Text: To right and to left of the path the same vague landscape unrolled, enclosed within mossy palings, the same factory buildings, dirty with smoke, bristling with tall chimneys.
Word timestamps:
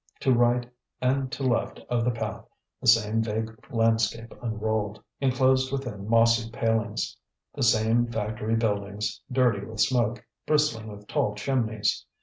To 0.21 0.33
right 0.33 0.67
and 0.99 1.31
to 1.31 1.43
left 1.43 1.79
of 1.87 2.03
the 2.03 2.09
path 2.09 2.43
the 2.81 2.87
same 2.87 3.21
vague 3.21 3.55
landscape 3.69 4.33
unrolled, 4.41 4.99
enclosed 5.19 5.71
within 5.71 6.09
mossy 6.09 6.49
palings, 6.49 7.15
the 7.53 7.61
same 7.61 8.07
factory 8.07 8.55
buildings, 8.55 9.21
dirty 9.31 9.63
with 9.63 9.79
smoke, 9.79 10.25
bristling 10.47 10.87
with 10.87 11.05
tall 11.07 11.35
chimneys. 11.35 12.03